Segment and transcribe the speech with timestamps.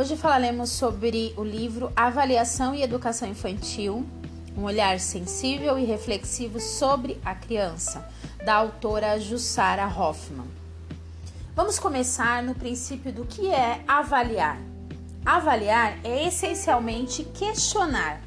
[0.00, 4.06] Hoje falaremos sobre o livro Avaliação e Educação Infantil,
[4.56, 8.08] um olhar sensível e reflexivo sobre a criança,
[8.42, 10.46] da autora Jussara Hoffman.
[11.54, 14.58] Vamos começar no princípio do que é avaliar.
[15.22, 18.22] Avaliar é essencialmente questionar,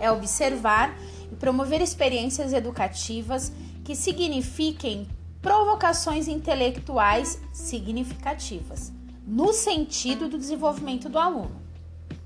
[0.00, 0.90] é observar
[1.30, 3.52] e promover experiências educativas
[3.84, 5.06] que signifiquem
[5.42, 8.99] provocações intelectuais significativas
[9.30, 11.62] no sentido do desenvolvimento do aluno.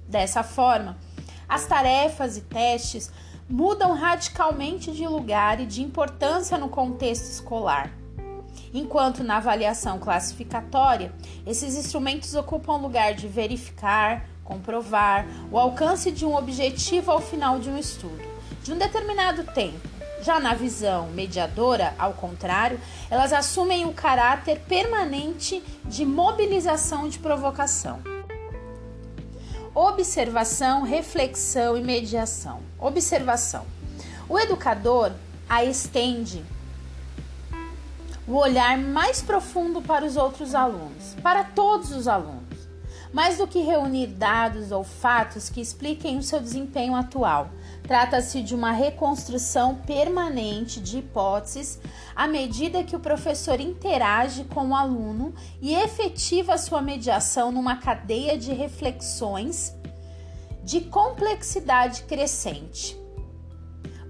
[0.09, 0.97] Dessa forma,
[1.47, 3.13] as tarefas e testes
[3.47, 7.93] mudam radicalmente de lugar e de importância no contexto escolar.
[8.73, 11.13] Enquanto na avaliação classificatória,
[11.47, 17.59] esses instrumentos ocupam o lugar de verificar, comprovar o alcance de um objetivo ao final
[17.59, 18.25] de um estudo,
[18.63, 19.94] de um determinado tempo
[20.25, 28.01] já na visão mediadora, ao contrário, elas assumem o caráter permanente de mobilização de provocação.
[29.75, 32.61] Observação, reflexão e mediação.
[32.79, 33.67] Observação.
[34.27, 35.13] O educador
[35.47, 36.43] a estende
[38.27, 42.45] o olhar mais profundo para os outros alunos, para todos os alunos
[43.15, 47.49] mais do que reunir dados ou fatos que expliquem o seu desempenho atual.
[47.87, 51.79] Trata-se de uma reconstrução permanente de hipóteses
[52.17, 58.39] à medida que o professor interage com o aluno e efetiva sua mediação numa cadeia
[58.39, 59.75] de reflexões
[60.63, 62.97] de complexidade crescente.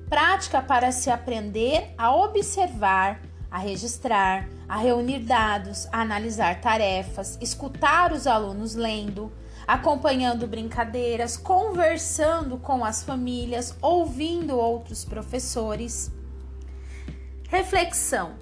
[0.08, 8.12] Prática para se aprender a observar, a registrar, a reunir dados, a analisar tarefas, escutar
[8.12, 9.32] os alunos lendo,
[9.66, 16.10] acompanhando brincadeiras, conversando com as famílias, ouvindo outros professores.
[17.48, 18.34] Reflexão: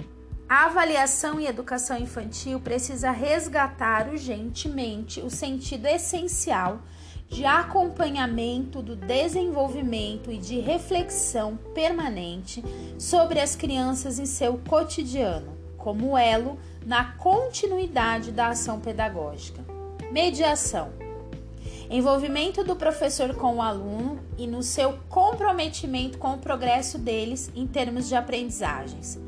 [0.48, 6.80] a avaliação e educação infantil precisa resgatar urgentemente o sentido essencial
[7.26, 12.62] de acompanhamento do desenvolvimento e de reflexão permanente
[12.98, 19.64] sobre as crianças em seu cotidiano, como elo na continuidade da ação pedagógica.
[20.12, 21.01] Mediação.
[21.92, 27.66] Envolvimento do professor com o aluno e no seu comprometimento com o progresso deles em
[27.66, 29.18] termos de aprendizagens.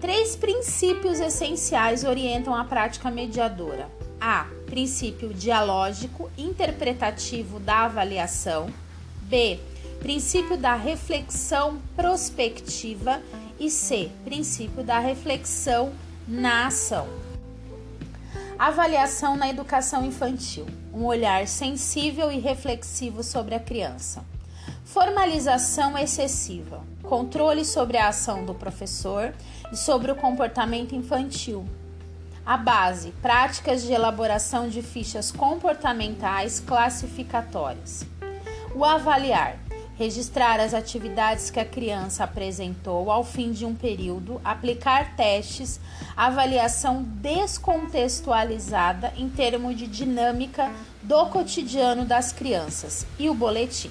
[0.00, 3.88] Três princípios essenciais orientam a prática mediadora:
[4.20, 4.48] a.
[4.66, 8.68] Princípio dialógico interpretativo da avaliação.
[9.22, 9.60] B.
[10.00, 13.22] Princípio da reflexão prospectiva.
[13.56, 14.10] E C.
[14.24, 15.92] Princípio da reflexão
[16.26, 17.06] na ação.
[18.58, 20.66] Avaliação na educação infantil.
[20.92, 24.24] Um olhar sensível e reflexivo sobre a criança.
[24.84, 26.82] Formalização excessiva.
[27.02, 29.34] Controle sobre a ação do professor
[29.72, 31.66] e sobre o comportamento infantil
[32.46, 38.04] a base: práticas de elaboração de fichas comportamentais classificatórias.
[38.74, 39.58] O avaliar:
[39.96, 45.80] registrar as atividades que a criança apresentou ao fim de um período, aplicar testes,
[46.16, 50.70] avaliação descontextualizada em termos de dinâmica
[51.02, 53.90] do cotidiano das crianças e o boletim.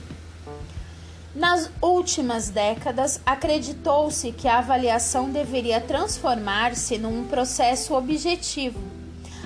[1.35, 8.79] Nas últimas décadas, acreditou-se que a avaliação deveria transformar-se num processo objetivo,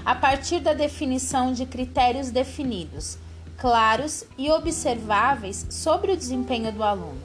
[0.04, 3.18] a partir da definição de critérios definidos,
[3.58, 7.22] claros e observáveis sobre o desempenho do aluno.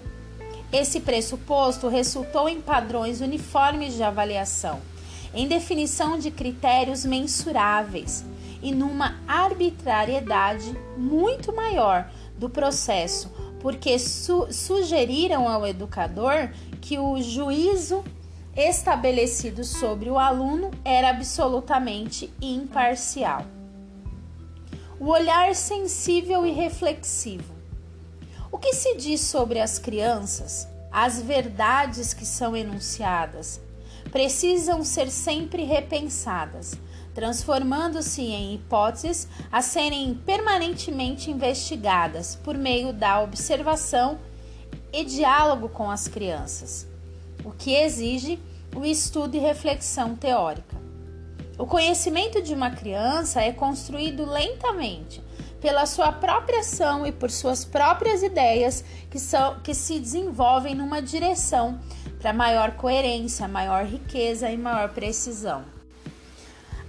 [0.72, 4.80] Esse pressuposto resultou em padrões uniformes de avaliação,
[5.34, 8.24] em definição de critérios mensuráveis
[8.62, 13.30] e numa arbitrariedade muito maior do processo
[13.62, 16.50] porque su sugeriram ao educador
[16.80, 18.04] que o juízo
[18.56, 23.46] estabelecido sobre o aluno era absolutamente imparcial.
[25.02, 27.52] O olhar sensível e reflexivo.
[28.52, 33.60] O que se diz sobre as crianças, as verdades que são enunciadas,
[34.12, 36.78] precisam ser sempre repensadas
[37.16, 44.20] transformando-se em hipóteses a serem permanentemente investigadas por meio da observação
[44.92, 46.86] e diálogo com as crianças,
[47.44, 48.38] o que exige
[48.72, 50.81] o estudo e reflexão teórica.
[51.58, 55.22] O conhecimento de uma criança é construído lentamente
[55.60, 61.00] pela sua própria ação e por suas próprias ideias que, são, que se desenvolvem numa
[61.00, 61.78] direção
[62.18, 65.64] para maior coerência, maior riqueza e maior precisão.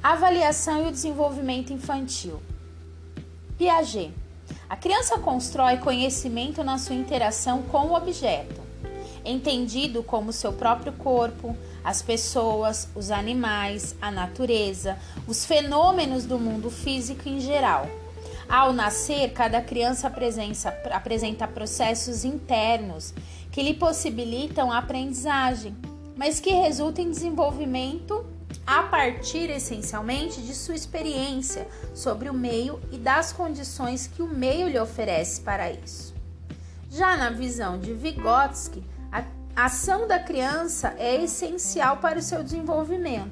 [0.01, 2.41] Avaliação e o desenvolvimento infantil.
[3.57, 4.11] Piaget.
[4.69, 8.61] A criança constrói conhecimento na sua interação com o objeto,
[9.23, 14.97] entendido como seu próprio corpo, as pessoas, os animais, a natureza,
[15.27, 17.87] os fenômenos do mundo físico em geral.
[18.47, 23.13] Ao nascer, cada criança apresenta, processos internos
[23.51, 25.75] que lhe possibilitam a aprendizagem,
[26.15, 28.25] mas que resultam em desenvolvimento
[28.65, 34.67] a partir essencialmente de sua experiência sobre o meio e das condições que o meio
[34.67, 36.13] lhe oferece para isso.
[36.89, 38.83] Já na visão de Vygotsky,
[39.55, 43.31] a ação da criança é essencial para o seu desenvolvimento.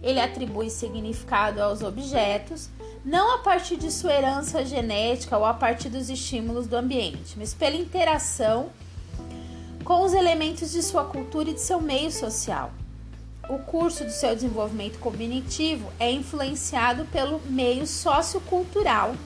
[0.00, 2.70] Ele atribui significado aos objetos,
[3.04, 7.52] não a partir de sua herança genética ou a partir dos estímulos do ambiente, mas
[7.52, 8.70] pela interação
[9.84, 12.70] com os elementos de sua cultura e de seu meio social.
[13.48, 19.16] O curso do seu desenvolvimento cognitivo é influenciado pelo meio sociocultural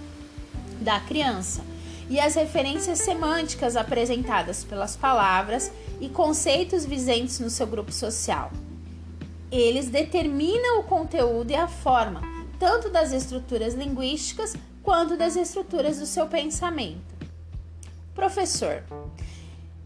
[0.80, 1.73] da criança
[2.08, 8.50] e as referências semânticas apresentadas pelas palavras e conceitos vigentes no seu grupo social.
[9.50, 12.22] Eles determinam o conteúdo e a forma,
[12.58, 17.14] tanto das estruturas linguísticas quanto das estruturas do seu pensamento.
[18.14, 18.82] Professor,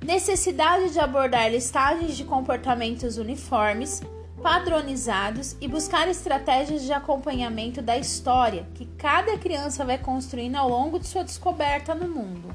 [0.05, 4.03] necessidade de abordar listagens de comportamentos uniformes,
[4.43, 10.99] padronizados e buscar estratégias de acompanhamento da história que cada criança vai construindo ao longo
[10.99, 12.55] de sua descoberta no mundo.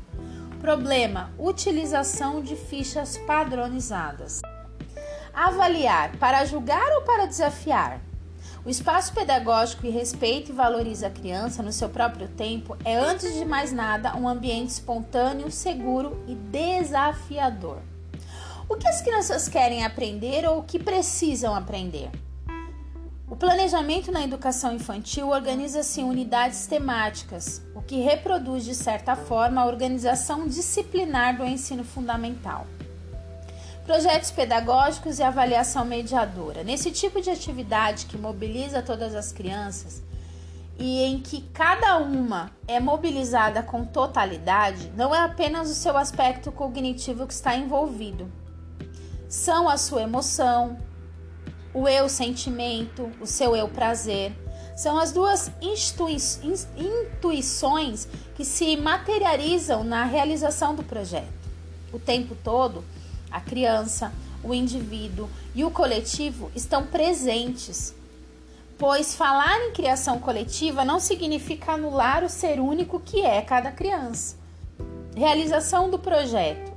[0.59, 4.41] Problema: utilização de fichas padronizadas.
[5.33, 7.99] Avaliar para julgar ou para desafiar.
[8.65, 13.33] O espaço pedagógico que respeita e valoriza a criança no seu próprio tempo é, antes
[13.33, 17.79] de mais nada, um ambiente espontâneo, seguro e desafiador.
[18.73, 22.09] O que as crianças querem aprender ou o que precisam aprender?
[23.29, 29.61] O planejamento na educação infantil organiza-se em unidades temáticas, o que reproduz, de certa forma,
[29.61, 32.65] a organização disciplinar do ensino fundamental.
[33.85, 36.63] Projetos pedagógicos e avaliação mediadora.
[36.63, 40.01] Nesse tipo de atividade que mobiliza todas as crianças
[40.79, 46.51] e em que cada uma é mobilizada com totalidade, não é apenas o seu aspecto
[46.51, 48.27] cognitivo que está envolvido,
[49.33, 50.77] são a sua emoção,
[51.73, 54.31] o eu sentimento, o seu eu prazer.
[54.77, 55.51] São as duas
[56.77, 61.33] intuições que se materializam na realização do projeto.
[61.91, 62.85] O tempo todo,
[63.31, 64.13] a criança,
[64.43, 67.95] o indivíduo e o coletivo estão presentes,
[68.77, 74.35] pois falar em criação coletiva não significa anular o ser único que é cada criança.
[75.15, 76.71] Realização do projeto.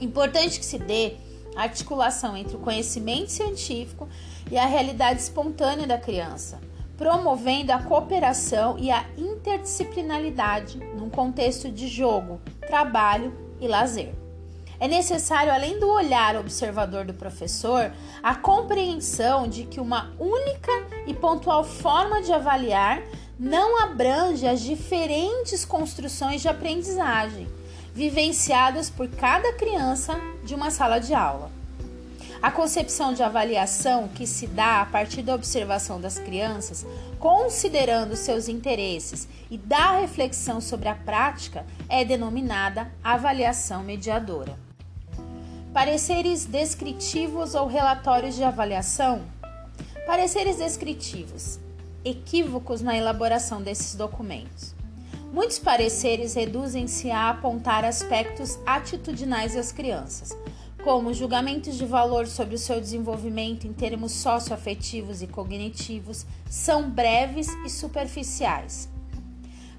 [0.00, 1.25] Importante que se dê
[1.56, 4.08] articulação entre o conhecimento científico
[4.50, 6.60] e a realidade espontânea da criança,
[6.96, 14.14] promovendo a cooperação e a interdisciplinaridade num contexto de jogo, trabalho e lazer.
[14.78, 17.90] É necessário, além do olhar observador do professor,
[18.22, 20.70] a compreensão de que uma única
[21.06, 23.02] e pontual forma de avaliar
[23.38, 27.48] não abrange as diferentes construções de aprendizagem
[27.96, 31.50] vivenciadas por cada criança de uma sala de aula.
[32.42, 36.84] A concepção de avaliação que se dá a partir da observação das crianças,
[37.18, 44.58] considerando seus interesses e da reflexão sobre a prática, é denominada avaliação mediadora.
[45.72, 49.22] Pareceres descritivos ou relatórios de avaliação.
[50.06, 51.58] Pareceres descritivos.
[52.04, 54.75] Equívocos na elaboração desses documentos.
[55.32, 60.36] Muitos pareceres reduzem-se a apontar aspectos atitudinais das crianças,
[60.82, 67.48] como julgamentos de valor sobre o seu desenvolvimento em termos socioafetivos e cognitivos, são breves
[67.64, 68.88] e superficiais.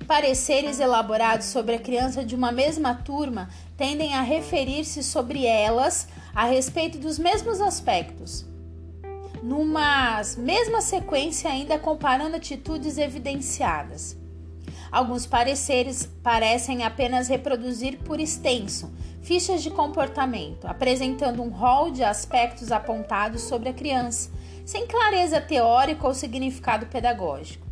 [0.06, 6.46] Pareceres elaborados sobre a criança de uma mesma turma tendem a referir-se sobre elas a
[6.46, 8.46] respeito dos mesmos aspectos,
[9.42, 14.18] numa mesma sequência, ainda comparando atitudes evidenciadas.
[14.92, 18.92] Alguns pareceres parecem apenas reproduzir por extenso
[19.28, 24.32] fichas de comportamento, apresentando um rol de aspectos apontados sobre a criança,
[24.66, 27.68] sem clareza teórica ou significado pedagógico.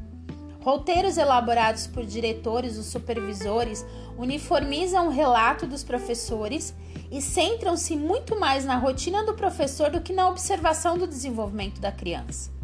[0.60, 3.86] Roteiros elaborados por diretores ou supervisores
[4.18, 6.76] uniformizam o relato dos professores
[7.10, 11.92] e centram-se muito mais na rotina do professor do que na observação do desenvolvimento da
[11.92, 12.55] criança.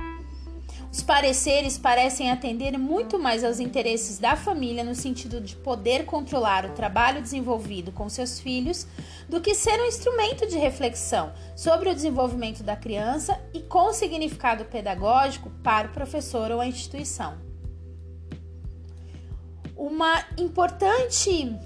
[0.91, 6.65] Os pareceres parecem atender muito mais aos interesses da família no sentido de poder controlar
[6.65, 8.85] o trabalho desenvolvido com seus filhos
[9.29, 14.65] do que ser um instrumento de reflexão sobre o desenvolvimento da criança e com significado
[14.65, 17.37] pedagógico para o professor ou a instituição.
[19.77, 21.57] Uma importante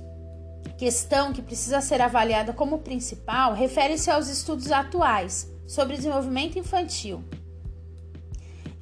[0.77, 7.24] questão que precisa ser avaliada como principal refere-se aos estudos atuais sobre desenvolvimento infantil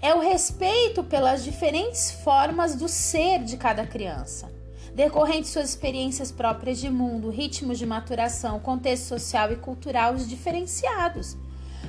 [0.03, 4.51] é o respeito pelas diferentes formas do ser de cada criança,
[4.93, 11.37] decorrente de suas experiências próprias de mundo, ritmos de maturação, contexto social e cultural diferenciados.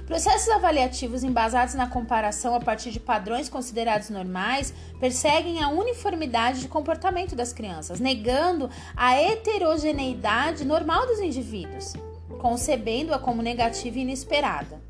[0.06, 6.68] Processos avaliativos embasados na comparação a partir de padrões considerados normais perseguem a uniformidade de
[6.68, 11.94] comportamento das crianças, negando a heterogeneidade normal dos indivíduos,
[12.38, 14.83] concebendo-a como negativa e inesperada.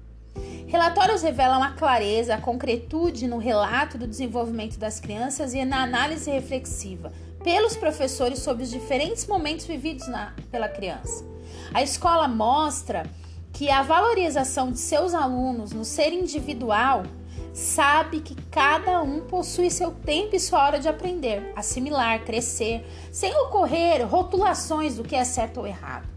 [0.74, 6.28] Relatórios revelam a clareza, a concretude no relato do desenvolvimento das crianças e na análise
[6.28, 7.12] reflexiva
[7.44, 11.24] pelos professores sobre os diferentes momentos vividos na, pela criança.
[11.72, 13.08] A escola mostra
[13.52, 17.04] que a valorização de seus alunos no ser individual
[17.52, 23.32] sabe que cada um possui seu tempo e sua hora de aprender, assimilar, crescer, sem
[23.42, 26.13] ocorrer rotulações do que é certo ou errado.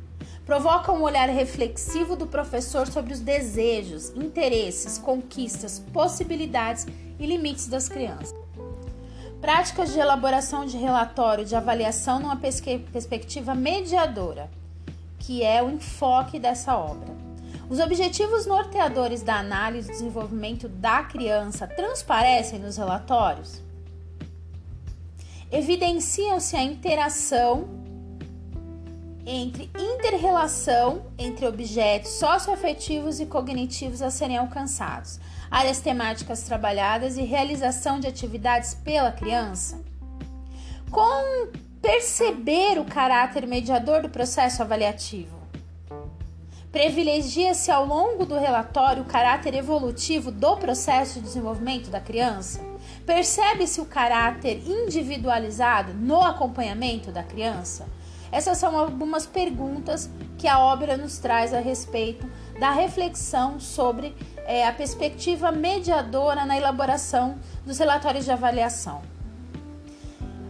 [0.48, 6.88] Provoca um olhar reflexivo do professor sobre os desejos, interesses, conquistas, possibilidades
[7.20, 8.34] e limites das crianças.
[9.42, 14.50] Práticas de elaboração de relatório de avaliação numa perspectiva mediadora,
[15.20, 17.14] que é o enfoque dessa obra.
[17.70, 23.62] Os objetivos norteadores da análise e desenvolvimento da criança transparecem nos relatórios?
[25.52, 27.86] Evidenciam-se a interação
[29.30, 35.20] entre interrelação entre objetos socioafetivos e cognitivos a serem alcançados,
[35.52, 39.78] áreas temáticas trabalhadas e realização de atividades pela criança.
[40.90, 41.50] Com
[41.82, 45.36] perceber o caráter mediador do processo avaliativo,
[46.72, 52.60] Privilegia-se ao longo do relatório o caráter evolutivo do processo de desenvolvimento da criança?
[53.04, 57.88] Percebe-se o caráter individualizado no acompanhamento da criança?
[58.32, 62.30] Essas são algumas perguntas que a obra nos traz a respeito
[62.60, 64.16] da reflexão sobre
[64.46, 69.02] é, a perspectiva mediadora na elaboração dos relatórios de avaliação.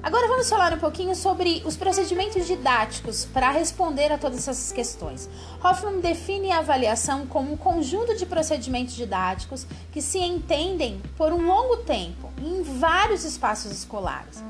[0.04, 5.30] Agora vamos falar um pouquinho sobre os procedimentos didáticos para responder a todas essas questões.
[5.62, 11.46] Hoffman define a avaliação como um conjunto de procedimentos didáticos que se entendem por um
[11.46, 14.42] longo tempo em vários espaços escolares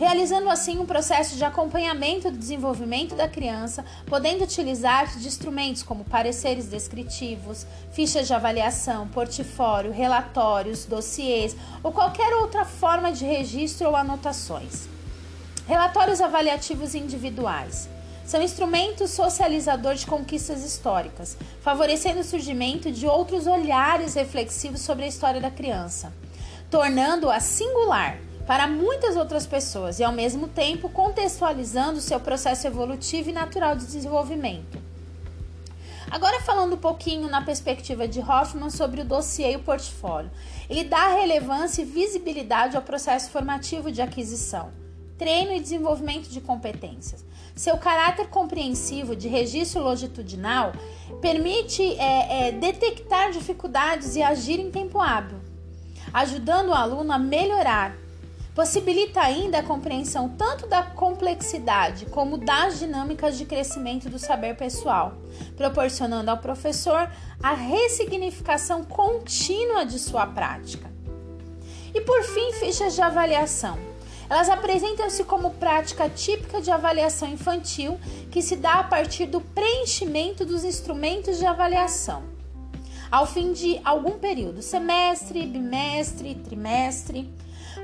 [0.00, 6.04] realizando assim um processo de acompanhamento do desenvolvimento da criança, podendo utilizar de instrumentos como
[6.04, 13.94] pareceres descritivos, fichas de avaliação, portfólio, relatórios, dossiês ou qualquer outra forma de registro ou
[13.94, 14.88] anotações.
[15.68, 17.86] Relatórios avaliativos individuais.
[18.24, 25.08] São instrumentos socializadores de conquistas históricas, favorecendo o surgimento de outros olhares reflexivos sobre a
[25.08, 26.10] história da criança,
[26.70, 33.32] tornando-a singular para muitas outras pessoas e, ao mesmo tempo, contextualizando seu processo evolutivo e
[33.32, 34.76] natural de desenvolvimento.
[36.10, 40.32] Agora, falando um pouquinho na perspectiva de Hoffman sobre o dossiê e o portfólio,
[40.68, 44.72] ele dá relevância e visibilidade ao processo formativo de aquisição
[45.16, 47.24] treino e desenvolvimento de competências.
[47.54, 50.72] Seu caráter compreensivo de registro longitudinal
[51.20, 55.38] permite é, é, detectar dificuldades e agir em tempo hábil,
[56.12, 58.09] ajudando o aluno a melhorar.
[58.54, 65.14] Possibilita ainda a compreensão tanto da complexidade como das dinâmicas de crescimento do saber pessoal,
[65.56, 67.10] proporcionando ao professor
[67.42, 70.90] a ressignificação contínua de sua prática.
[71.94, 73.90] E por fim, fichas de avaliação
[74.30, 77.98] elas apresentam-se como prática típica de avaliação infantil
[78.30, 82.22] que se dá a partir do preenchimento dos instrumentos de avaliação.
[83.10, 87.28] Ao fim de algum período, semestre, bimestre, trimestre,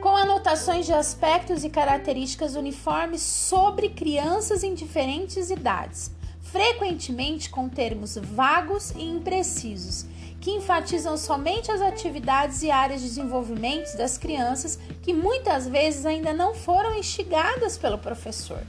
[0.06, 8.16] com anotações de aspectos e características uniformes sobre crianças em diferentes idades, frequentemente com termos
[8.16, 10.06] vagos e imprecisos,
[10.40, 16.32] que enfatizam somente as atividades e áreas de desenvolvimento das crianças que muitas vezes ainda
[16.32, 18.62] não foram instigadas pelo professor.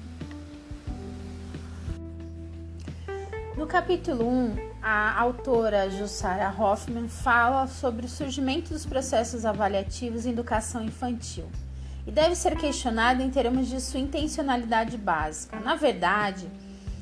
[3.55, 10.29] No capítulo 1, a autora Jussara Hoffman fala sobre o surgimento dos processos avaliativos em
[10.29, 11.43] educação infantil
[12.05, 15.59] e deve ser questionado em termos de sua intencionalidade básica.
[15.59, 16.49] Na verdade,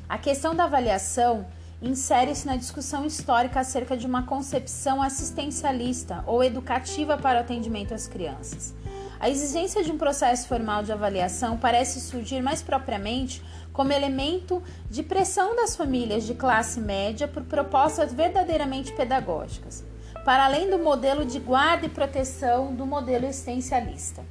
[0.10, 1.46] a questão da avaliação
[1.80, 8.08] insere-se na discussão histórica acerca de uma concepção assistencialista ou educativa para o atendimento às
[8.08, 8.74] crianças.
[9.20, 13.44] A exigência de um processo formal de avaliação parece surgir mais propriamente
[13.76, 19.84] como elemento de pressão das famílias de classe média por propostas verdadeiramente pedagógicas,
[20.24, 24.24] para além do modelo de guarda e proteção do modelo existencialista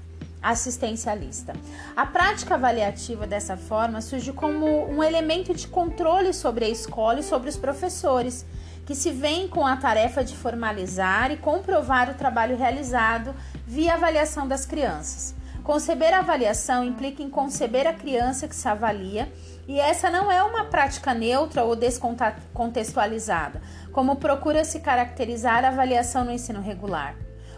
[0.43, 1.55] assistencialista.
[1.97, 7.23] A prática avaliativa dessa forma surge como um elemento de controle sobre a escola e
[7.23, 8.45] sobre os professores,
[8.85, 13.35] que se vem com a tarefa de formalizar e comprovar o trabalho realizado
[13.67, 15.35] via avaliação das crianças.
[15.65, 19.33] Conceber a avaliação implica em conceber a criança que se avalia,
[19.67, 26.23] e essa não é uma prática neutra ou descontextualizada, como procura se caracterizar a avaliação
[26.23, 27.17] no ensino regular,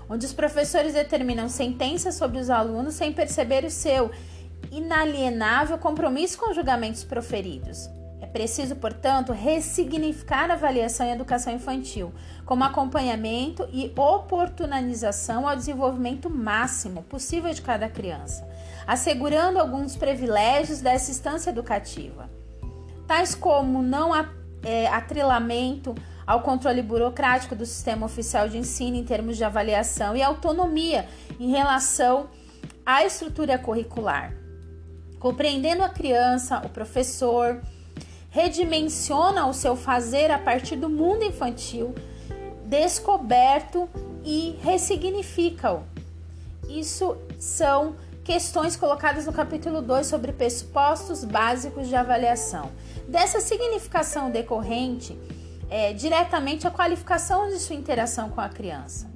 [0.08, 4.12] onde os professores determinam sentenças sobre os alunos sem perceber o seu
[4.70, 7.90] inalienável compromisso com os julgamentos proferidos.
[8.36, 12.12] Preciso, portanto, ressignificar a avaliação em educação infantil
[12.44, 18.46] como acompanhamento e oportunização ao desenvolvimento máximo possível de cada criança,
[18.86, 22.28] assegurando alguns privilégios dessa instância educativa,
[23.06, 25.94] tais como não é, atrelamento
[26.26, 31.08] ao controle burocrático do sistema oficial de ensino em termos de avaliação e autonomia
[31.40, 32.28] em relação
[32.84, 34.34] à estrutura curricular.
[35.18, 37.62] Compreendendo a criança, o professor,
[38.36, 41.94] redimensiona o seu fazer a partir do mundo infantil,
[42.66, 43.88] descoberto
[44.22, 45.82] e ressignifica-o.
[46.68, 52.70] Isso são questões colocadas no capítulo 2 sobre pressupostos básicos de avaliação.
[53.08, 55.18] Dessa significação decorrente,
[55.70, 59.15] é, diretamente a qualificação de sua interação com a criança.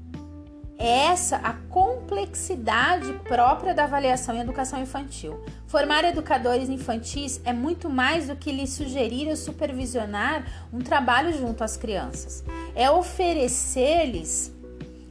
[0.82, 5.38] É essa a complexidade própria da avaliação em educação infantil.
[5.66, 11.62] Formar educadores infantis é muito mais do que lhes sugerir ou supervisionar um trabalho junto
[11.62, 12.42] às crianças.
[12.74, 14.50] É oferecer-lhes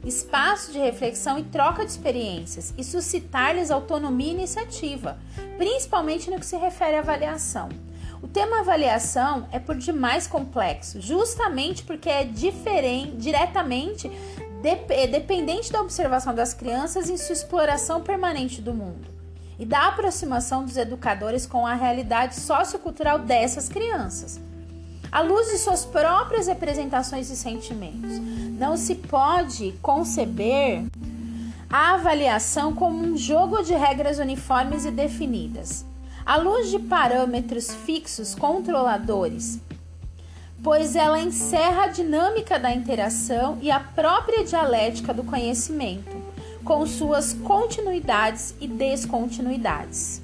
[0.04, 5.18] espaço de reflexão e troca de experiências e suscitar-lhes autonomia e iniciativa,
[5.56, 7.68] principalmente no que se refere à avaliação.
[8.20, 14.10] O tema avaliação é por demais complexo, justamente porque é diferente, diretamente
[14.60, 19.08] dependente da observação das crianças em sua exploração permanente do mundo
[19.58, 24.40] e da aproximação dos educadores com a realidade sociocultural dessas crianças,
[25.10, 28.18] à luz de suas próprias representações e sentimentos.
[28.58, 30.84] Não se pode conceber
[31.68, 35.84] a avaliação como um jogo de regras uniformes e definidas,
[36.24, 39.60] à luz de parâmetros fixos controladores
[40.62, 46.16] pois ela encerra a dinâmica da interação e a própria dialética do conhecimento,
[46.64, 50.22] com suas continuidades e descontinuidades.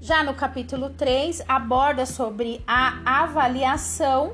[0.00, 4.32] Já no capítulo 3, aborda sobre a avaliação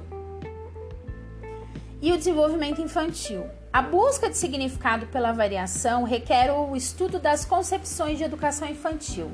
[2.00, 3.44] e o desenvolvimento infantil.
[3.70, 9.30] A busca de significado pela variação requer o estudo das concepções de educação infantil,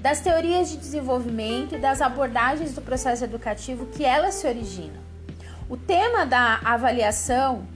[0.00, 5.02] das teorias de desenvolvimento e das abordagens do processo educativo que elas se originam.
[5.68, 7.66] O tema da avaliação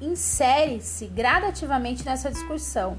[0.00, 2.96] insere-se gradativamente nessa discussão,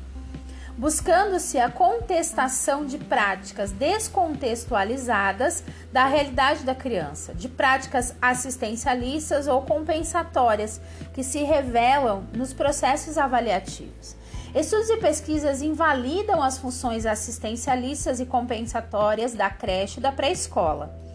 [0.77, 10.79] buscando-se a contestação de práticas descontextualizadas da realidade da criança, de práticas assistencialistas ou compensatórias
[11.13, 14.15] que se revelam nos processos avaliativos.
[14.55, 21.07] Estudos e pesquisas invalidam as funções assistencialistas e compensatórias da creche e da pré-escola.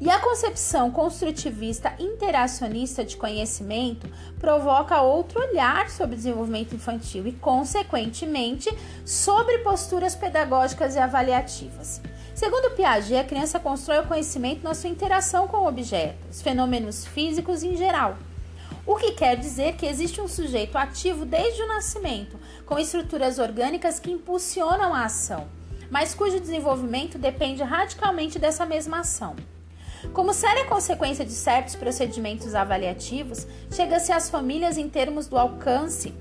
[0.00, 4.08] E a concepção construtivista interacionista de conhecimento
[4.40, 8.68] provoca outro olhar sobre o desenvolvimento infantil e, consequentemente,
[9.04, 12.00] sobre posturas pedagógicas e avaliativas.
[12.34, 17.76] Segundo Piaget, a criança constrói o conhecimento na sua interação com objetos, fenômenos físicos em
[17.76, 18.18] geral.
[18.86, 23.98] O que quer dizer que existe um sujeito ativo desde o nascimento, com estruturas orgânicas
[23.98, 25.48] que impulsionam a ação,
[25.90, 29.36] mas cujo desenvolvimento depende radicalmente dessa mesma ação.
[30.12, 36.12] Como séria consequência de certos procedimentos avaliativos, chega-se às famílias em termos do alcance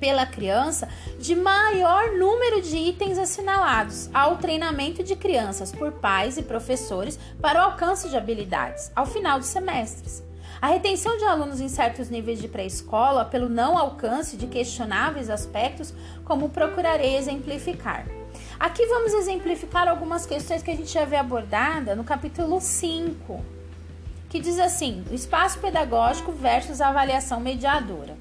[0.00, 0.88] pela criança
[1.20, 7.60] de maior número de itens assinalados ao treinamento de crianças por pais e professores para
[7.60, 10.25] o alcance de habilidades ao final dos semestres.
[10.60, 15.92] A retenção de alunos em certos níveis de pré-escola pelo não alcance de questionáveis aspectos,
[16.24, 18.06] como procurarei exemplificar.
[18.58, 23.44] Aqui vamos exemplificar algumas questões que a gente já vê abordada no capítulo 5,
[24.30, 28.16] que diz assim: o espaço pedagógico versus a avaliação mediadora.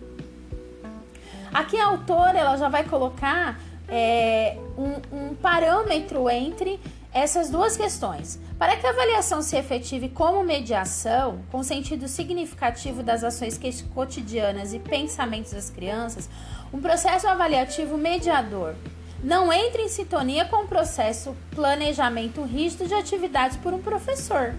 [1.54, 6.80] Aqui a autora ela já vai colocar é, um, um parâmetro entre
[7.16, 8.38] essas duas questões.
[8.60, 13.58] Para que a avaliação se efetive como mediação, com sentido significativo das ações
[13.94, 16.30] cotidianas e pensamentos das crianças,
[16.74, 18.76] um processo avaliativo mediador
[19.24, 24.54] não entra em sintonia com o processo planejamento rígido de atividades por um professor.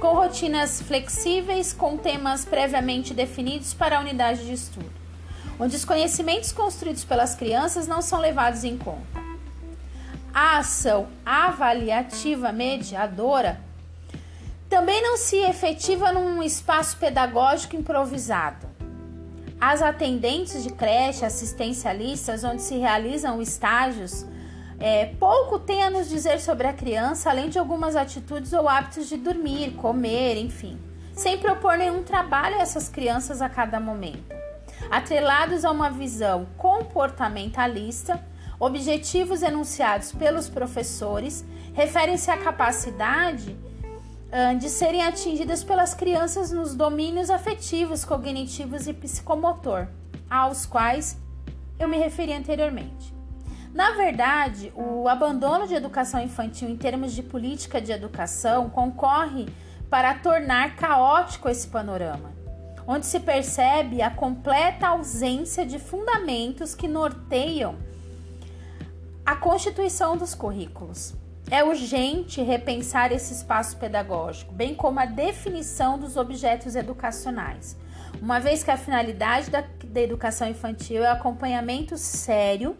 [0.00, 4.90] Com rotinas flexíveis, com temas previamente definidos para a unidade de estudo,
[5.58, 9.19] onde os conhecimentos construídos pelas crianças não são levados em conta
[10.32, 13.60] a ação avaliativa mediadora
[14.68, 18.68] Também não se efetiva num espaço pedagógico improvisado.
[19.60, 24.24] As atendentes de creche, assistencialistas, onde se realizam estágios,
[24.78, 29.08] é, pouco tem a nos dizer sobre a criança, além de algumas atitudes ou hábitos
[29.08, 30.78] de dormir, comer, enfim,
[31.12, 34.34] sem propor nenhum trabalho a essas crianças a cada momento.
[34.90, 38.24] Atrelados a uma visão comportamentalista,
[38.60, 43.56] objetivos enunciados pelos professores referem-se à capacidade
[44.60, 49.88] de serem atingidas pelas crianças nos domínios afetivos, cognitivos e psicomotor,
[50.28, 51.18] aos quais
[51.78, 53.12] eu me referi anteriormente.
[53.74, 59.48] Na verdade, o abandono de educação infantil em termos de política de educação concorre
[59.88, 62.32] para tornar caótico esse panorama,
[62.86, 67.76] onde se percebe a completa ausência de fundamentos que norteiam
[69.30, 71.14] a constituição dos currículos.
[71.48, 77.76] É urgente repensar esse espaço pedagógico, bem como a definição dos objetos educacionais,
[78.20, 82.76] uma vez que a finalidade da, da educação infantil é o acompanhamento sério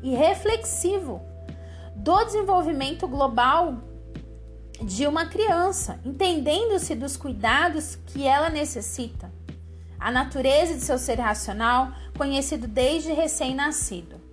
[0.00, 1.20] e reflexivo
[1.96, 3.82] do desenvolvimento global
[4.80, 9.32] de uma criança, entendendo-se dos cuidados que ela necessita,
[9.98, 14.27] a natureza de seu ser racional, conhecido desde recém-nascido.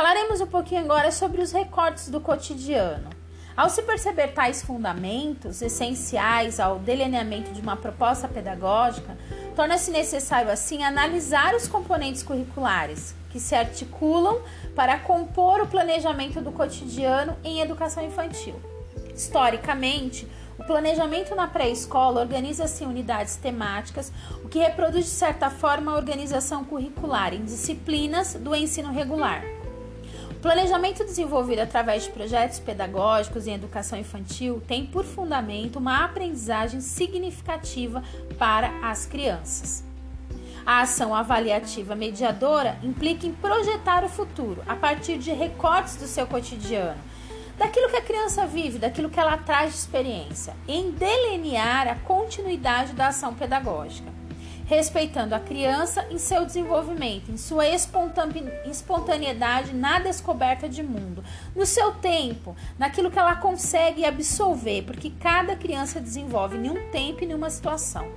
[0.00, 3.10] Falaremos um pouquinho agora sobre os recortes do cotidiano.
[3.54, 9.14] Ao se perceber tais fundamentos essenciais ao delineamento de uma proposta pedagógica,
[9.54, 14.40] torna-se necessário, assim, analisar os componentes curriculares que se articulam
[14.74, 18.54] para compor o planejamento do cotidiano em educação infantil.
[19.14, 20.26] Historicamente,
[20.58, 24.10] o planejamento na pré-escola organiza-se em unidades temáticas,
[24.42, 29.59] o que reproduz de certa forma a organização curricular em disciplinas do ensino regular.
[30.42, 38.02] Planejamento desenvolvido através de projetos pedagógicos em educação infantil tem por fundamento uma aprendizagem significativa
[38.38, 39.84] para as crianças.
[40.64, 46.26] A ação avaliativa mediadora implica em projetar o futuro a partir de recortes do seu
[46.26, 46.98] cotidiano,
[47.58, 52.94] daquilo que a criança vive, daquilo que ela traz de experiência, em delinear a continuidade
[52.94, 54.19] da ação pedagógica
[54.70, 61.24] respeitando a criança em seu desenvolvimento, em sua espontaneidade na descoberta de mundo,
[61.56, 67.24] no seu tempo, naquilo que ela consegue absolver, porque cada criança desenvolve em um tempo
[67.24, 68.12] e em uma situação.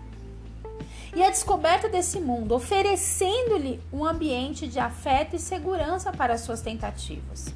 [1.16, 7.48] E a descoberta desse mundo, oferecendo-lhe um ambiente de afeto e segurança para suas tentativas.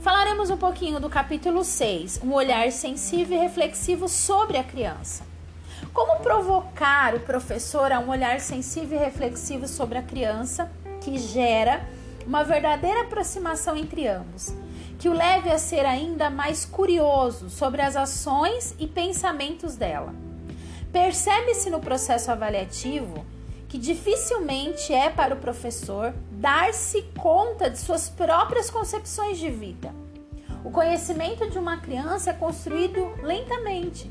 [0.00, 5.31] Falaremos um pouquinho do capítulo 6, um olhar sensível e reflexivo sobre a criança.
[5.92, 11.86] Como provocar o professor a um olhar sensível e reflexivo sobre a criança que gera
[12.26, 14.54] uma verdadeira aproximação entre ambos,
[14.98, 20.14] que o leve a ser ainda mais curioso sobre as ações e pensamentos dela.
[20.90, 23.26] Percebe-se no processo avaliativo
[23.68, 29.94] que dificilmente é para o professor dar-se conta de suas próprias concepções de vida.
[30.64, 34.10] O conhecimento de uma criança é construído lentamente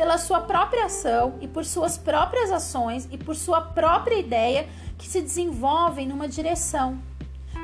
[0.00, 5.06] pela sua própria ação e por suas próprias ações e por sua própria ideia que
[5.06, 6.98] se desenvolvem numa direção,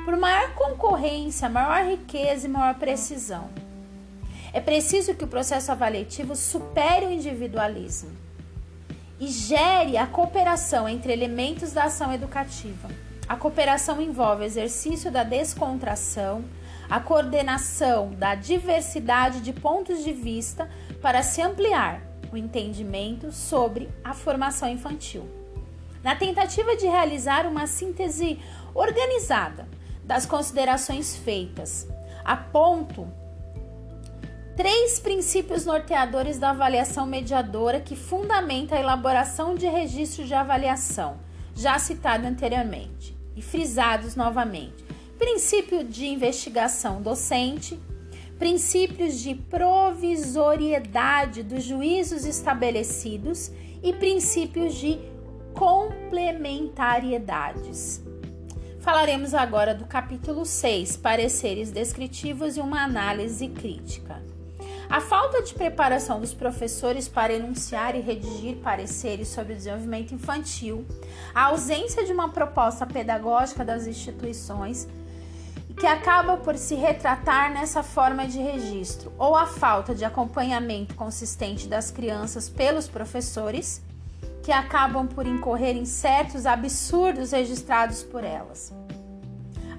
[0.05, 3.49] por maior concorrência, maior riqueza e maior precisão.
[4.53, 8.11] É preciso que o processo avaliativo supere o individualismo
[9.19, 12.91] e gere a cooperação entre elementos da ação educativa.
[13.27, 16.45] A cooperação envolve o exercício da descontração,
[16.87, 20.69] a coordenação da diversidade de pontos de vista
[21.01, 25.29] para se ampliar o entendimento sobre a formação infantil.
[26.03, 28.39] Na tentativa de realizar uma síntese
[28.75, 29.69] organizada
[30.05, 31.89] das considerações feitas,
[32.25, 33.09] aponto
[34.57, 41.19] três princípios norteadores da avaliação mediadora que fundamenta a elaboração de registros de avaliação,
[41.55, 44.85] já citado anteriormente e frisados novamente.
[45.19, 47.81] Princípio de investigação docente,
[48.39, 53.51] princípios de provisoriedade dos juízos estabelecidos
[53.83, 55.01] e princípios de
[55.55, 58.01] complementariedades.
[58.81, 64.23] Falaremos agora do capítulo 6, pareceres descritivos e uma análise crítica.
[64.89, 70.87] A falta de preparação dos professores para enunciar e redigir pareceres sobre o desenvolvimento infantil,
[71.35, 74.87] a ausência de uma proposta pedagógica das instituições,
[75.79, 81.69] que acaba por se retratar nessa forma de registro, ou a falta de acompanhamento consistente
[81.69, 83.83] das crianças pelos professores,
[84.43, 88.73] que acabam por incorrer em certos absurdos registrados por elas.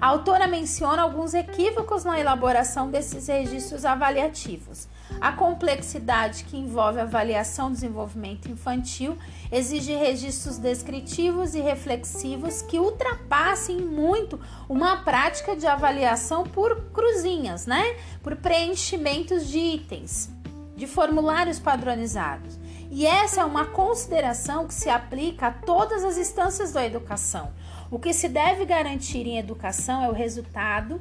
[0.00, 4.86] A autora menciona alguns equívocos na elaboração desses registros avaliativos,
[5.20, 9.16] A complexidade que envolve avaliação do desenvolvimento infantil
[9.50, 17.96] exige registros descritivos e reflexivos que ultrapassem muito uma prática de avaliação por cruzinhas, né?
[18.22, 20.30] Por preenchimentos de itens,
[20.76, 22.58] de formulários padronizados.
[22.90, 27.52] E essa é uma consideração que se aplica a todas as instâncias da educação.
[27.90, 31.00] O que se deve garantir em educação é o resultado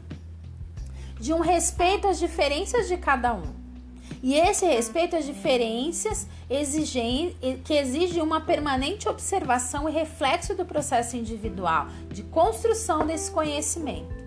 [1.19, 3.66] de um respeito às diferenças de cada um
[4.21, 6.27] e esse respeito às diferenças
[7.63, 14.25] que exige uma permanente observação e reflexo do processo individual de construção desse conhecimento.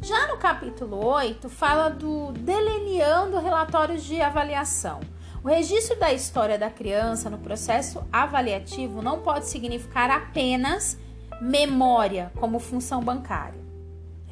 [0.00, 5.00] Já no capítulo 8, fala do delineando relatórios de avaliação.
[5.42, 10.98] O registro da história da criança no processo avaliativo não pode significar apenas
[11.40, 13.60] memória como função bancária,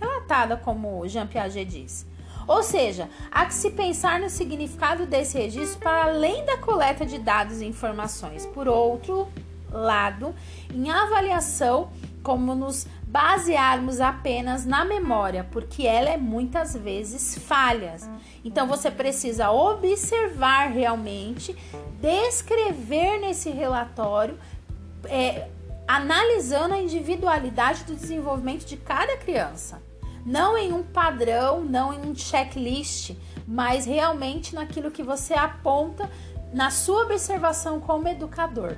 [0.00, 2.15] relatada como Jean Piaget diz
[2.46, 7.18] ou seja, há que se pensar no significado desse registro para além da coleta de
[7.18, 8.46] dados e informações.
[8.46, 9.26] Por outro
[9.70, 10.34] lado,
[10.72, 11.90] em avaliação,
[12.22, 17.96] como nos basearmos apenas na memória, porque ela é muitas vezes falha.
[18.44, 21.56] Então você precisa observar realmente,
[22.00, 24.38] descrever nesse relatório,
[25.04, 25.48] é,
[25.86, 29.80] analisando a individualidade do desenvolvimento de cada criança
[30.26, 33.12] não em um padrão, não em um checklist,
[33.46, 36.10] mas realmente naquilo que você aponta
[36.52, 38.76] na sua observação como educador.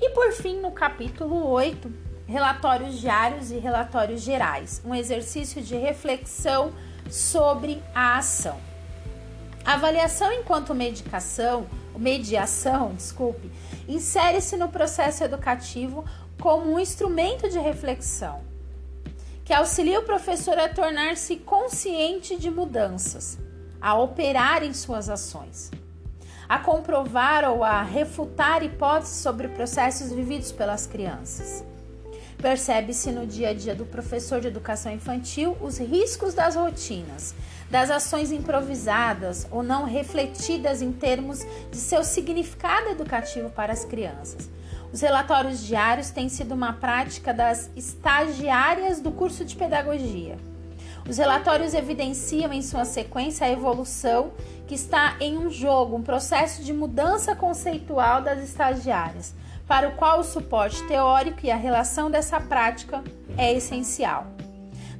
[0.00, 1.92] E por fim, no capítulo 8,
[2.28, 6.72] relatórios diários e relatórios gerais, um exercício de reflexão
[7.10, 8.56] sobre a ação.
[9.64, 13.50] A avaliação enquanto medicação, mediação, desculpe,
[13.88, 16.04] insere-se no processo educativo
[16.40, 18.51] como um instrumento de reflexão
[19.44, 23.38] que auxilia o professor a tornar-se consciente de mudanças,
[23.80, 25.70] a operar em suas ações,
[26.48, 31.64] a comprovar ou a refutar hipóteses sobre processos vividos pelas crianças.
[32.38, 37.34] Percebe-se no dia a dia do professor de educação infantil os riscos das rotinas,
[37.70, 44.50] das ações improvisadas ou não refletidas em termos de seu significado educativo para as crianças
[44.92, 50.36] os relatórios diários têm sido uma prática das estagiárias do curso de pedagogia.
[51.08, 54.32] Os relatórios evidenciam em sua sequência a evolução
[54.66, 59.34] que está em um jogo, um processo de mudança conceitual das estagiárias,
[59.66, 63.02] para o qual o suporte teórico e a relação dessa prática
[63.36, 64.26] é essencial.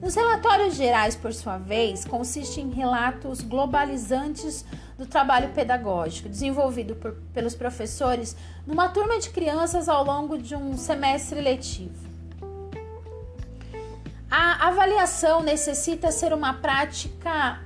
[0.01, 4.65] Nos relatórios gerais, por sua vez, consistem em relatos globalizantes
[4.99, 10.77] do trabalho pedagógico desenvolvido por, pelos professores numa turma de crianças ao longo de um
[10.77, 12.11] semestre letivo.
[14.31, 17.61] A avaliação necessita ser uma prática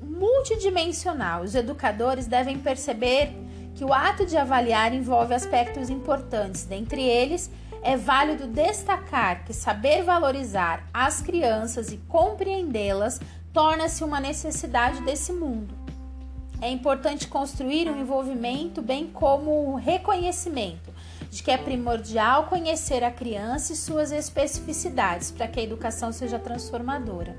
[0.00, 1.42] multidimensional.
[1.42, 3.32] Os educadores devem perceber
[3.74, 7.50] que o ato de avaliar envolve aspectos importantes, dentre eles
[7.82, 13.20] é válido destacar que saber valorizar as crianças e compreendê-las
[13.52, 15.83] torna-se uma necessidade desse mundo.
[16.64, 20.94] É importante construir um envolvimento, bem como o reconhecimento
[21.28, 26.38] de que é primordial conhecer a criança e suas especificidades para que a educação seja
[26.38, 27.36] transformadora.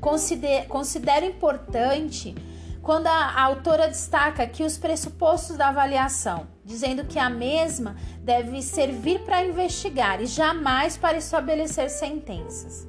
[0.00, 2.36] Considero, considero importante
[2.82, 9.24] quando a, autora destaca aqui os pressupostos da avaliação, dizendo que a mesma deve servir
[9.24, 12.86] para investigar e jamais para estabelecer sentenças.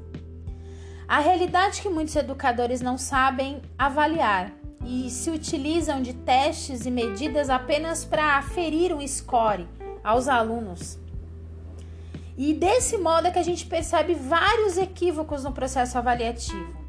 [1.08, 4.52] A realidade é que muitos educadores não sabem avaliar
[4.86, 9.68] e se utilizam de testes e medidas apenas para aferir um score
[10.04, 10.98] aos alunos.
[12.38, 16.88] E desse modo é que a gente percebe vários equívocos no processo avaliativo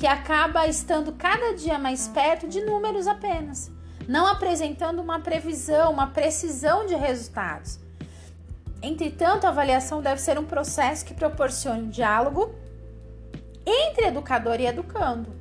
[0.00, 3.70] que acaba estando cada dia mais perto de números apenas,
[4.08, 7.78] não apresentando uma previsão, uma precisão de resultados.
[8.82, 12.54] Entretanto, a avaliação deve ser um processo que proporcione um diálogo
[13.66, 15.39] entre educador e educando.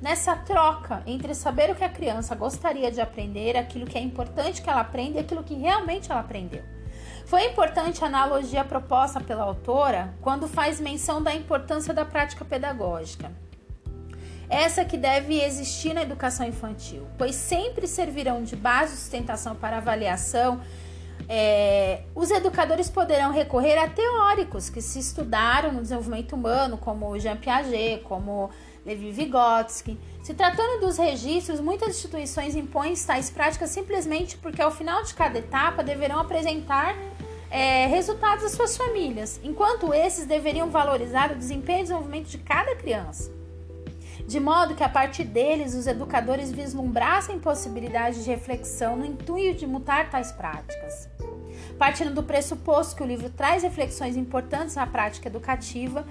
[0.00, 4.60] Nessa troca entre saber o que a criança gostaria de aprender, aquilo que é importante
[4.60, 6.62] que ela aprenda e aquilo que realmente ela aprendeu.
[7.24, 13.32] Foi importante a analogia proposta pela autora quando faz menção da importância da prática pedagógica
[14.48, 19.78] essa que deve existir na educação infantil, pois sempre servirão de base de sustentação para
[19.78, 20.60] avaliação.
[21.28, 27.36] É, os educadores poderão recorrer a teóricos que se estudaram no desenvolvimento humano, como Jean
[27.36, 28.50] Piaget, como
[28.86, 29.98] Levi Vygotsky.
[30.22, 35.38] Se tratando dos registros, muitas instituições impõem tais práticas simplesmente porque ao final de cada
[35.38, 36.96] etapa deverão apresentar
[37.50, 42.76] é, resultados às suas famílias, enquanto esses deveriam valorizar o desempenho e desenvolvimento de cada
[42.76, 43.34] criança.
[44.26, 49.66] de modo que a partir deles os educadores vislumbrassem possibilidades de reflexão no intuito de
[49.68, 51.08] mutar tais práticas.
[51.78, 56.04] Partindo do pressuposto que o livro traz reflexões importantes na prática educativa,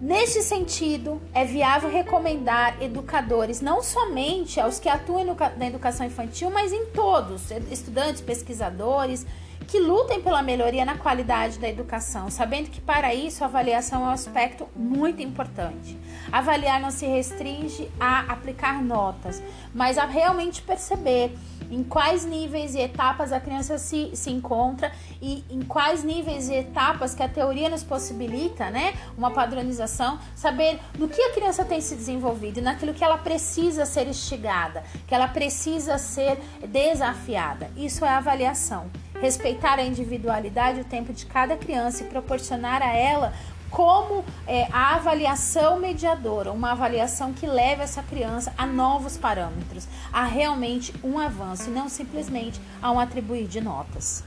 [0.00, 6.72] Neste sentido, é viável recomendar educadores não somente aos que atuam na educação infantil, mas
[6.72, 9.24] em todos, estudantes, pesquisadores,
[9.66, 14.08] que lutem pela melhoria na qualidade da educação, sabendo que para isso a avaliação é
[14.08, 15.98] um aspecto muito importante.
[16.30, 19.42] Avaliar não se restringe a aplicar notas,
[19.74, 21.34] mas a realmente perceber
[21.70, 26.54] em quais níveis e etapas a criança se, se encontra e em quais níveis e
[26.54, 28.94] etapas que a teoria nos possibilita, né?
[29.16, 33.86] Uma padronização, saber no que a criança tem se desenvolvido e naquilo que ela precisa
[33.86, 37.70] ser instigada, que ela precisa ser desafiada.
[37.76, 38.90] Isso é avaliação.
[39.20, 43.32] Respeitar a individualidade, o tempo de cada criança e proporcionar a ela
[43.74, 50.24] como é, a avaliação mediadora, uma avaliação que leve essa criança a novos parâmetros, a
[50.24, 54.22] realmente um avanço e não simplesmente a um atribuir de notas.